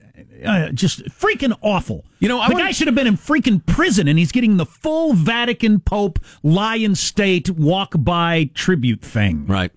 [0.45, 2.05] Uh, just freaking awful.
[2.19, 4.57] You know, I the would- guy should have been in freaking prison, and he's getting
[4.57, 9.47] the full Vatican Pope lion state walk by tribute thing.
[9.47, 9.71] Right.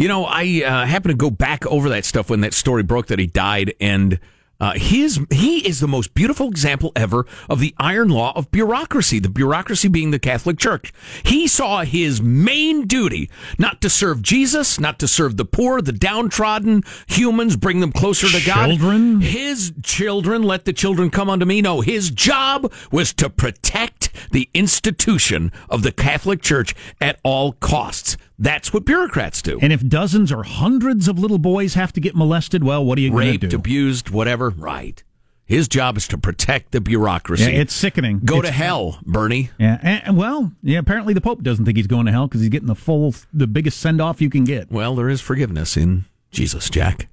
[0.00, 3.08] You know, I uh, happened to go back over that stuff when that story broke
[3.08, 4.18] that he died, and
[4.58, 9.18] uh, his he is the most beautiful example ever of the iron law of bureaucracy.
[9.18, 10.90] The bureaucracy being the Catholic Church.
[11.22, 15.92] He saw his main duty not to serve Jesus, not to serve the poor, the
[15.92, 18.68] downtrodden humans, bring them closer to God.
[18.68, 19.20] Children?
[19.20, 21.60] His children, let the children come unto me.
[21.60, 28.16] No, his job was to protect the institution of the Catholic Church at all costs.
[28.40, 29.58] That's what bureaucrats do.
[29.60, 33.02] And if dozens or hundreds of little boys have to get molested, well, what are
[33.02, 33.46] you going to do?
[33.48, 34.48] Raped, abused, whatever.
[34.50, 35.02] Right.
[35.44, 37.42] His job is to protect the bureaucracy.
[37.44, 38.20] Yeah, it's sickening.
[38.24, 39.50] Go It's- to hell, Bernie.
[39.58, 40.78] Yeah, and, well, yeah.
[40.78, 43.46] Apparently, the Pope doesn't think he's going to hell because he's getting the full, the
[43.46, 44.70] biggest send off you can get.
[44.72, 47.08] Well, there is forgiveness in Jesus, Jack.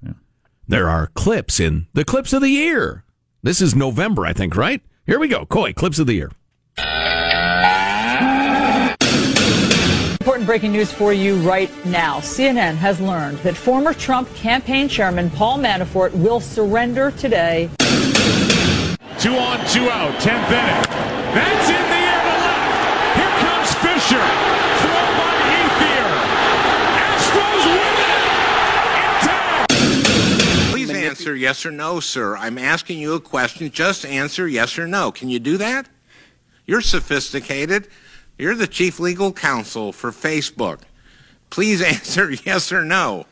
[0.66, 3.04] There are clips in the clips of the year.
[3.42, 4.80] This is November, I think, right?
[5.04, 5.44] Here we go.
[5.44, 6.30] Coy, clips of the year.
[10.38, 12.20] Important breaking news for you right now.
[12.20, 17.68] CNN has learned that former Trump campaign chairman Paul Manafort will surrender today.
[19.18, 20.14] Two on, two out.
[20.20, 20.84] 10th inning.
[21.34, 23.18] That's in the air to left.
[23.18, 24.22] Here comes Fisher.
[24.78, 26.06] Throw by Ethier.
[27.02, 27.98] Astros win
[30.62, 30.70] it.
[30.70, 32.36] Please answer yes or no, sir.
[32.36, 33.72] I'm asking you a question.
[33.72, 35.10] Just answer yes or no.
[35.10, 35.88] Can you do that?
[36.64, 37.88] You're sophisticated.
[38.40, 40.82] You're the chief legal counsel for Facebook.
[41.50, 43.26] Please answer yes or no.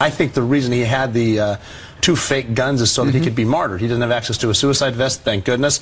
[0.00, 1.56] I think the reason he had the uh,
[2.00, 3.80] two fake guns is so that he could be martyred.
[3.80, 5.78] He doesn't have access to a suicide vest, thank goodness.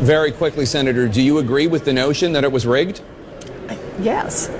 [0.00, 3.02] Very quickly, Senator, do you agree with the notion that it was rigged?
[4.00, 4.50] Yes.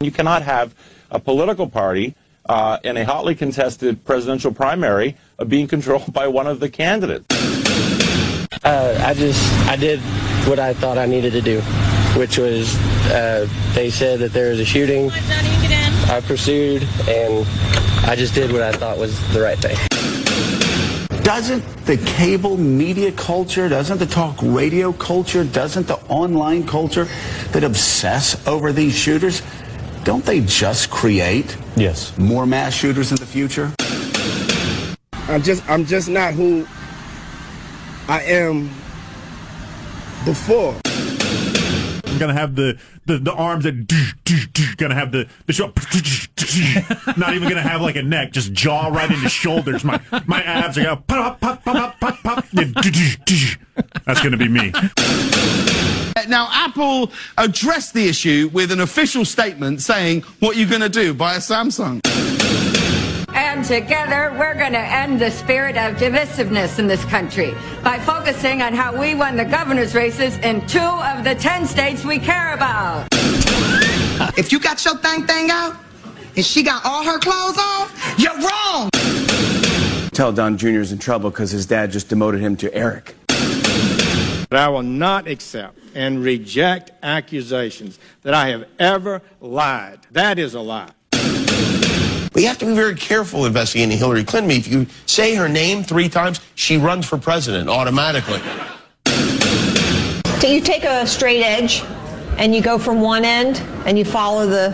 [0.00, 0.76] You cannot have
[1.10, 2.14] a political party
[2.48, 7.26] uh, in a hotly contested presidential primary uh, being controlled by one of the candidates.
[8.64, 10.00] Uh, I just I did
[10.46, 11.60] what I thought I needed to do,
[12.16, 12.74] which was
[13.10, 15.10] uh, they said that there was a shooting.
[15.10, 17.46] I pursued, and
[18.06, 19.76] I just did what I thought was the right thing.
[21.22, 27.06] Doesn't the cable media culture, doesn't the talk radio culture, doesn't the online culture
[27.52, 29.42] that obsess over these shooters,
[30.04, 33.70] don't they just create yes more mass shooters in the future?
[35.28, 36.66] I'm just I'm just not who
[38.08, 38.70] I am
[40.24, 40.74] before.
[42.04, 43.86] I'm gonna have the the, the arms that
[44.76, 45.66] gonna have the the show.
[47.16, 49.84] Not even gonna have like a neck, just jaw right into shoulders.
[49.84, 52.44] My my abs are gonna pop pop pop pop pop.
[54.04, 54.72] That's gonna be me.
[56.18, 60.80] Uh, now, Apple addressed the issue with an official statement saying, What are you going
[60.80, 61.14] to do?
[61.14, 62.00] Buy a Samsung?
[63.34, 68.62] And together, we're going to end the spirit of divisiveness in this country by focusing
[68.62, 72.54] on how we won the governor's races in two of the ten states we care
[72.54, 73.08] about.
[74.36, 75.76] If you got your thing thing out
[76.36, 77.88] and she got all her clothes on,
[78.18, 78.90] you're wrong.
[80.12, 80.80] Tell Don Jr.
[80.80, 83.14] is in trouble because his dad just demoted him to Eric.
[83.28, 90.00] But I will not accept and reject accusations that I have ever lied.
[90.10, 90.90] That is a lie.
[92.32, 94.50] But you have to be very careful investigating Hillary Clinton.
[94.50, 98.40] If you say her name three times, she runs for president automatically.
[100.40, 101.82] So you take a straight edge
[102.38, 104.70] and you go from one end and you follow the,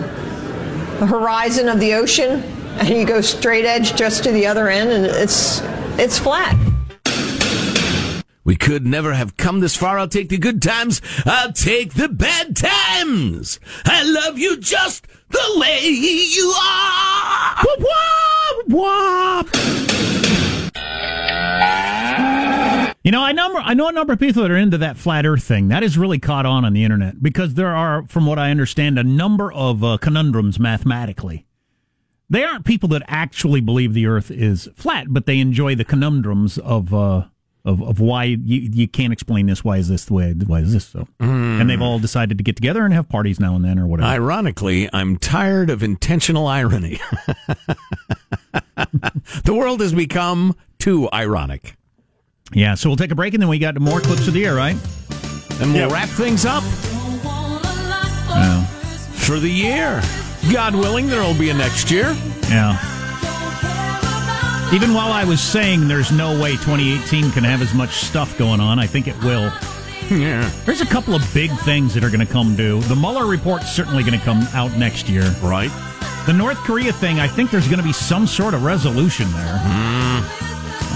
[0.99, 2.43] the horizon of the ocean
[2.79, 5.63] and you go straight edge just to the other end and it's
[5.97, 6.57] it's flat.
[8.45, 9.99] We could never have come this far.
[9.99, 11.01] I'll take the good times.
[11.25, 13.59] I'll take the bad times.
[13.87, 17.57] I love you just the way you are.
[17.65, 19.75] Whoop, whoop, whoop.
[23.03, 25.27] You know, I number I know a number of people that are into that flat
[25.27, 25.69] Earth thing.
[25.69, 28.99] That has really caught on on the internet because there are, from what I understand,
[28.99, 31.47] a number of uh, conundrums mathematically.
[32.31, 36.57] They aren't people that actually believe the Earth is flat, but they enjoy the conundrums
[36.57, 37.25] of uh,
[37.65, 38.39] of of why you
[38.73, 39.65] you can't explain this.
[39.65, 40.33] Why is this the way?
[40.33, 41.09] Why is this so?
[41.21, 41.61] Mm.
[41.61, 44.09] And they've all decided to get together and have parties now and then or whatever.
[44.09, 47.01] Ironically, I'm tired of intentional irony.
[49.45, 51.77] the world has become too ironic.
[52.53, 54.57] Yeah, so we'll take a break and then we got more clips of the year,
[54.57, 54.77] right?
[55.61, 55.93] and we'll Yep.
[55.93, 56.65] wrap things up
[58.29, 58.65] Yeah.
[58.65, 60.03] for the year.
[60.53, 62.15] God willing, there will be a next year.
[62.49, 62.77] Yeah.
[64.75, 68.59] Even while I was saying there's no way 2018 can have as much stuff going
[68.59, 69.53] on, I think it will.
[70.11, 70.51] Yeah.
[70.67, 72.81] There's a couple of big things that are going to come due.
[72.81, 75.31] The Mueller report's certainly going to come out next year.
[75.41, 75.71] Right.
[76.27, 79.61] The North Korea thing, I think there's going to be some sort of resolution there.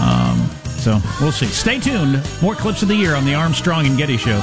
[0.01, 1.47] Um, so we'll see.
[1.47, 2.21] Stay tuned.
[2.43, 4.41] More clips of the year on the Armstrong and Getty Show.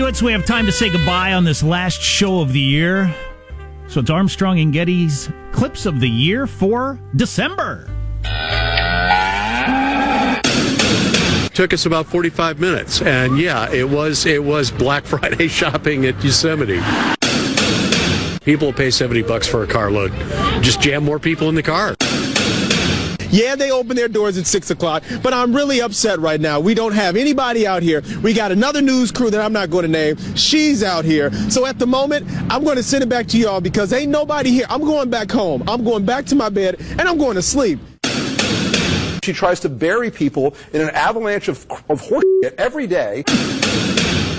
[0.00, 2.60] Into it so we have time to say goodbye on this last show of the
[2.60, 3.14] year.
[3.86, 7.84] So it's Armstrong and Getty's clips of the year for December.
[11.52, 16.22] Took us about 45 minutes, and yeah, it was it was Black Friday shopping at
[16.24, 16.80] Yosemite.
[18.42, 20.12] People pay 70 bucks for a car load
[20.62, 21.94] Just jam more people in the car.
[23.29, 26.59] Yeah, they open their doors at 6 o'clock, but I'm really upset right now.
[26.59, 28.01] We don't have anybody out here.
[28.23, 30.15] We got another news crew that I'm not going to name.
[30.35, 31.33] She's out here.
[31.49, 34.51] So at the moment, I'm going to send it back to y'all because ain't nobody
[34.51, 34.65] here.
[34.69, 35.63] I'm going back home.
[35.67, 37.79] I'm going back to my bed, and I'm going to sleep.
[39.23, 43.23] She tries to bury people in an avalanche of, of horse shit every day.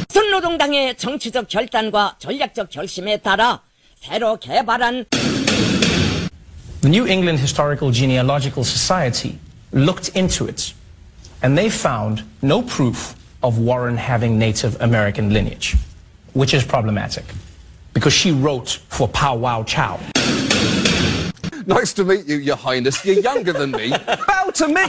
[0.08, 3.60] 선노동당의 정치적 결단과 전략적 결심에 따라
[3.96, 5.04] 새로 개발한
[6.81, 9.37] the New England Historical Genealogical Society
[9.71, 10.73] looked into it,
[11.43, 13.13] and they found no proof
[13.43, 15.75] of Warren having Native American lineage,
[16.33, 17.23] which is problematic
[17.93, 19.99] because she wrote for Pow Wow Chow.
[21.67, 23.05] Nice to meet you, Your Highness.
[23.05, 23.91] You're younger than me.
[24.27, 24.87] Bow to me.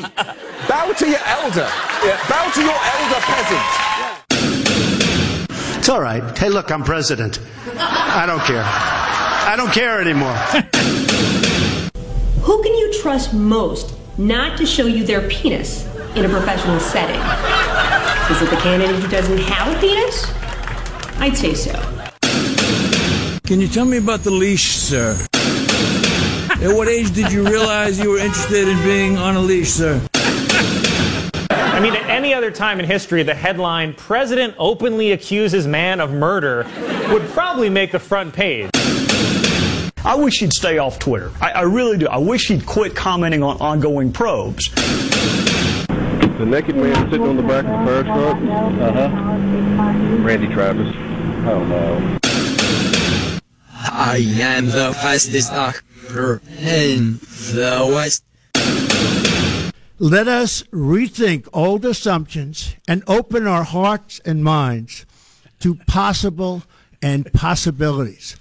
[0.66, 1.68] Bow to your elder.
[2.02, 3.60] Yeah, bow to your elder peasant.
[5.76, 6.38] It's all right.
[6.38, 7.38] Hey, look, I'm president.
[7.76, 8.64] I don't care.
[8.64, 10.38] I don't care anymore.
[12.42, 17.20] Who can you trust most not to show you their penis in a professional setting?
[18.34, 20.26] Is it the candidate who doesn't have a penis?
[21.20, 21.70] I'd say so.
[23.44, 25.12] Can you tell me about the leash, sir?
[25.34, 30.04] At what age did you realize you were interested in being on a leash, sir?
[31.48, 36.10] I mean, at any other time in history, the headline, President openly accuses man of
[36.10, 36.66] murder,
[37.12, 38.68] would probably make the front page.
[40.04, 41.30] I wish he'd stay off Twitter.
[41.40, 42.08] I, I really do.
[42.08, 44.68] I wish he'd quit commenting on ongoing probes.
[44.70, 48.36] The naked man sitting on the back of the fire truck?
[48.96, 50.16] Uh-huh.
[50.24, 50.92] Randy Travis.
[51.46, 52.18] Oh, no.
[53.70, 57.18] I am the fastest doctor in
[57.52, 58.24] the West.
[60.00, 65.06] Let us rethink old assumptions and open our hearts and minds
[65.60, 66.64] to possible
[67.00, 68.36] and possibilities.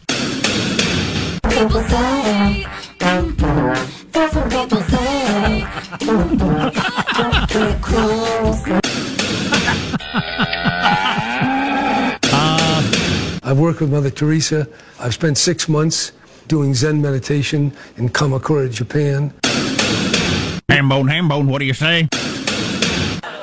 [12.34, 14.67] Uh, I've worked with Mother Teresa.
[15.00, 16.13] I've spent six months
[16.47, 19.30] doing Zen meditation in Kamakura, Japan.
[20.67, 22.08] Hambone, hambone, what do you say?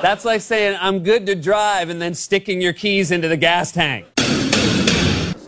[0.01, 3.71] That's like saying, I'm good to drive and then sticking your keys into the gas
[3.71, 4.08] tank.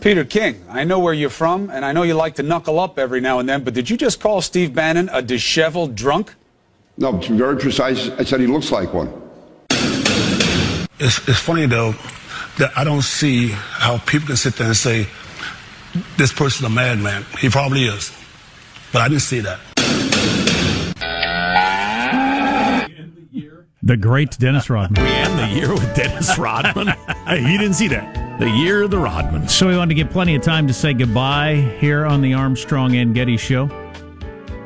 [0.02, 2.98] Peter King, I know where you're from, and I know you like to knuckle up
[2.98, 6.34] every now and then, but did you just call Steve Bannon a disheveled drunk?
[6.98, 9.12] No, to be very precise, I said he looks like one.
[10.98, 11.94] It's, it's funny, though,
[12.58, 15.06] that I don't see how people can sit there and say,
[16.16, 17.24] this person's a madman.
[17.38, 18.12] He probably is.
[18.92, 19.60] But I didn't see that.
[23.84, 25.02] The great Dennis Rodman.
[25.04, 26.88] We end the year with Dennis Rodman.
[26.88, 28.21] hey, he didn't see that.
[28.38, 29.48] The year of the Rodman.
[29.48, 32.96] So we want to get plenty of time to say goodbye here on the Armstrong
[32.96, 33.68] and Getty Show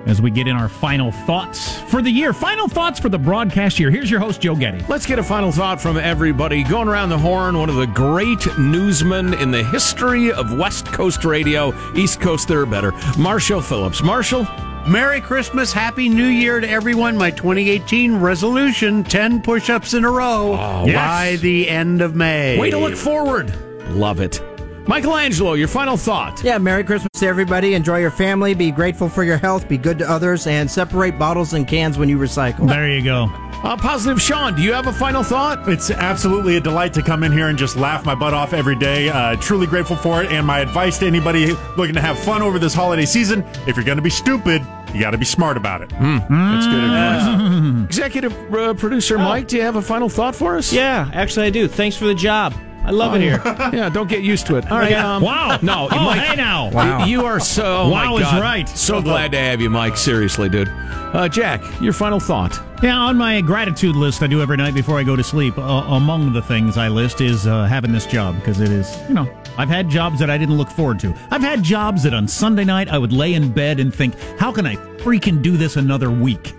[0.06, 2.32] as we get in our final thoughts for the year.
[2.32, 3.90] Final thoughts for the broadcast year.
[3.90, 4.84] Here's your host, Joe Getty.
[4.88, 6.62] Let's get a final thought from everybody.
[6.62, 11.24] Going around the horn, one of the great newsmen in the history of West Coast
[11.24, 12.92] radio, East Coast, they're better.
[13.18, 14.02] Marshall Phillips.
[14.02, 14.46] Marshall?
[14.89, 17.16] Merry Christmas, Happy New Year to everyone.
[17.16, 20.95] My 2018 resolution 10 push ups in a row Oh, yes.
[20.95, 22.57] by the end of May.
[22.59, 23.53] Way to look forward.
[23.91, 24.41] Love it.
[24.87, 26.41] Michelangelo, your final thought.
[26.45, 27.74] Yeah, Merry Christmas to everybody.
[27.74, 28.55] Enjoy your family.
[28.55, 29.68] Be grateful for your health.
[29.68, 30.47] Be good to others.
[30.47, 32.68] And separate bottles and cans when you recycle.
[32.68, 33.24] There you go.
[33.64, 35.68] Uh, positive Sean, do you have a final thought?
[35.68, 38.76] It's absolutely a delight to come in here and just laugh my butt off every
[38.76, 39.09] day.
[39.09, 40.30] Uh, truly grateful for it.
[40.30, 43.84] And my advice to anybody looking to have fun over this holiday season if you're
[43.84, 44.64] going to be stupid,
[44.95, 45.91] you got to be smart about it.
[45.91, 47.84] That's good advice.
[47.87, 50.72] Executive uh, producer Mike, do you have a final thought for us?
[50.72, 51.68] Yeah, actually, I do.
[51.68, 52.55] Thanks for the job.
[52.87, 53.43] I love it here.
[53.76, 54.70] Yeah, don't get used to it.
[54.70, 54.93] All right.
[54.93, 55.59] um, Wow.
[55.61, 56.68] No, Oh, Mike, hey now.
[56.70, 57.05] you- Wow.
[57.05, 57.64] You, are so.
[57.82, 58.68] oh Wow my is right.
[58.68, 59.97] So glad to have you, Mike.
[59.97, 60.68] Seriously, dude.
[60.68, 62.59] Uh, Jack, your final thought.
[62.82, 65.62] Yeah, on my gratitude list I do every night before I go to sleep, uh,
[65.62, 69.26] among the things I list is uh, having this job because it is, you know,
[69.59, 71.14] I've had jobs that I didn't look forward to.
[71.30, 74.53] I've had jobs that on Sunday night I would lay in bed and think, how
[74.53, 76.55] can I freaking do this another week?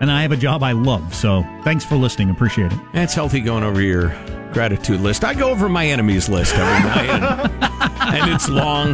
[0.00, 2.30] And I have a job I love, so thanks for listening.
[2.30, 2.78] Appreciate it.
[2.94, 4.08] It's healthy going over your
[4.52, 5.24] gratitude list.
[5.24, 8.88] I go over my enemies list every night, and, and it's long.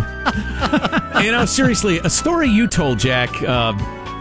[1.24, 3.72] You know, seriously, a story you told Jack uh,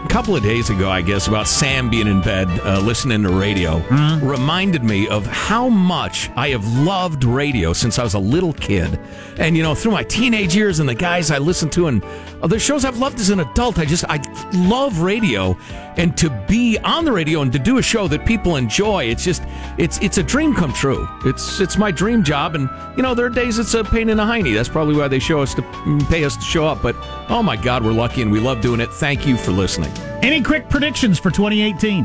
[0.04, 3.28] a couple of days ago, I guess, about Sam being in bed uh, listening to
[3.30, 3.78] radio
[4.20, 8.98] reminded me of how much I have loved radio since I was a little kid.
[9.38, 12.04] And, you know, through my teenage years and the guys I listened to and
[12.42, 14.20] other shows I've loved as an adult, I just, I
[14.52, 15.56] love radio.
[15.96, 19.22] And to be on the radio and to do a show that people enjoy, it's
[19.22, 19.44] just,
[19.78, 21.06] it's it's a dream come true.
[21.24, 22.56] It's it's my dream job.
[22.56, 24.54] And, you know, there are days it's a pain in the hiney.
[24.54, 25.62] That's probably why they show us to
[26.10, 26.82] pay us to show up.
[26.82, 26.96] But,
[27.28, 28.90] oh my God, we're lucky and we love doing it.
[28.90, 29.92] Thank you for listening.
[30.22, 32.04] Any quick predictions for 2018?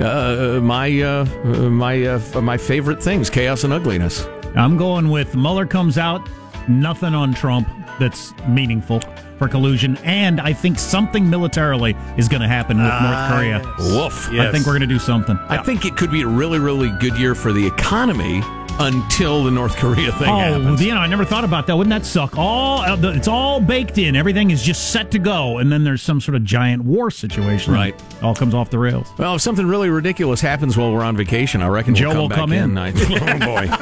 [0.00, 4.26] Uh, my uh, uh, my uh, my favorite things: chaos and ugliness.
[4.54, 6.28] I'm going with Mueller comes out,
[6.68, 7.68] nothing on Trump
[7.98, 9.00] that's meaningful
[9.38, 13.60] for collusion, and I think something militarily is going to happen with North ah, Korea.
[13.78, 14.28] Woof!
[14.30, 15.36] I think we're going to do something.
[15.48, 18.42] I think it could be a really really good year for the economy
[18.78, 20.82] until the North Korea thing oh, happens.
[20.82, 21.76] you know, I never thought about that.
[21.76, 22.36] Wouldn't that suck?
[22.36, 24.16] All uh, it's all baked in.
[24.16, 27.72] Everything is just set to go, and then there's some sort of giant war situation.
[27.72, 27.94] Right.
[28.22, 29.08] all comes off the rails.
[29.18, 32.28] Well, if something really ridiculous happens while we're on vacation, I reckon Joe we'll will
[32.28, 33.12] come come back in.
[33.12, 33.68] I- oh boy!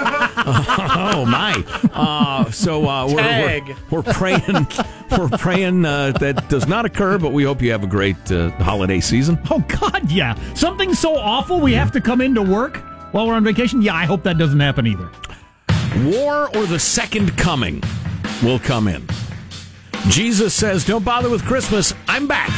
[0.47, 1.91] oh my!
[1.93, 4.67] Uh, so uh, we're, we're we're praying
[5.19, 8.51] we're praying uh, that does not occur, but we hope you have a great uh,
[8.53, 9.39] holiday season.
[9.51, 10.35] Oh God, yeah.
[10.55, 12.83] Something so awful we have to come into work
[13.13, 13.81] while we're on vacation.
[13.81, 15.11] Yeah, I hope that doesn't happen either.
[16.05, 17.83] War or the second coming
[18.43, 19.07] will come in.
[20.09, 21.95] Jesus says, Don't bother with Christmas.
[22.09, 22.51] I'm back.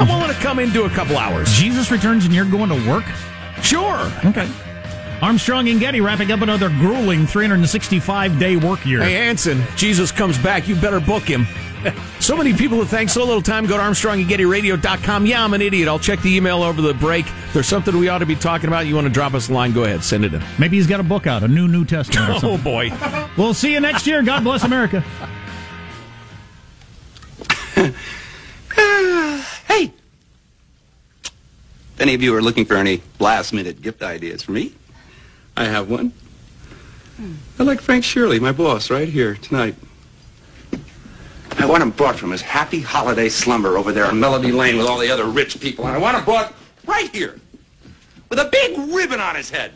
[0.00, 1.52] I'm willing to come in do a couple hours.
[1.52, 3.04] Jesus returns and you're going to work.
[3.62, 4.10] Sure.
[4.24, 4.48] Okay.
[5.22, 9.02] Armstrong and Getty wrapping up another grueling 365 day work year.
[9.02, 10.66] Hey, Anson, Jesus comes back.
[10.66, 11.46] You better book him.
[12.20, 13.64] So many people have thanked so little time.
[13.64, 15.24] Go to ArmstrongandGettyRadio.com.
[15.24, 15.88] Yeah, I'm an idiot.
[15.88, 17.24] I'll check the email over the break.
[17.26, 19.54] If there's something we ought to be talking about, you want to drop us a
[19.54, 20.04] line, go ahead.
[20.04, 20.42] Send it in.
[20.58, 22.92] Maybe he's got a book out, a new New Testament or Oh, boy.
[23.38, 24.22] We'll see you next year.
[24.22, 25.00] God bless America.
[29.66, 29.92] hey!
[31.24, 34.74] If any of you are looking for any last minute gift ideas for me,
[35.56, 36.12] I have one.
[37.58, 39.74] I like Frank Shirley, my boss, right here tonight.
[41.58, 44.86] I want him brought from his happy holiday slumber over there on Melody Lane with
[44.86, 46.54] all the other rich people, and I want him brought
[46.86, 47.38] right here
[48.30, 49.72] with a big ribbon on his head.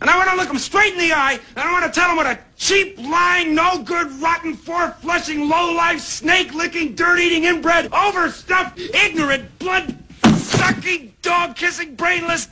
[0.00, 2.10] And I want to look him straight in the eye, and I want to tell
[2.10, 7.18] him what a cheap, lying, no good, rotten, four flushing, low life, snake licking, dirt
[7.18, 9.96] eating, inbred, overstuffed, ignorant, blood
[10.36, 12.46] sucking, dog kissing, brainless,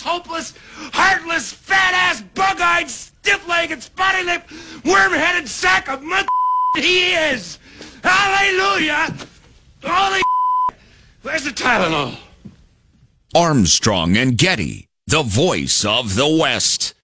[0.00, 0.54] hopeless,
[0.92, 4.50] heartless, fat ass, bug eyed, stiff legged, spotty lipped,
[4.84, 6.26] worm headed sack of mud
[6.76, 7.58] he is.
[8.02, 9.14] Hallelujah!
[9.84, 10.22] Holy
[11.22, 12.16] Where's the Tylenol?
[13.34, 16.94] Armstrong and Getty, the voice of the West.